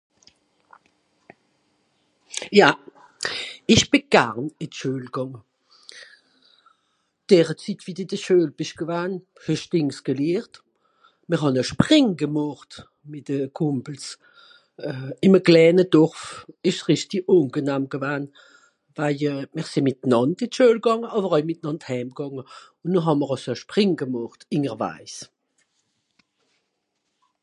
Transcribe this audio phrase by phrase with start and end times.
[2.59, 2.69] Ja,
[3.73, 5.41] ìch bì garn ì d'Schüel gànge.
[7.29, 9.13] Dere Zitt, wie de d'Schüel bìsch gewann,
[9.45, 10.53] hesch dìngs gelehert,
[11.29, 12.71] mìr hàn e Sprìng gemàcht
[13.11, 14.05] mìt de Kùmpels.
[15.25, 16.21] Ìm e klèène Dorf
[16.69, 18.25] ìsch's rìchti àngenehm gewann.
[18.97, 22.43] Waje mìr sìn mìtnànd ì d'Schüel gànge, àwer oei mìtnànd hääm gànge,
[22.83, 24.41] ùn noh hà mr àls e Sprìng gemàcht(...).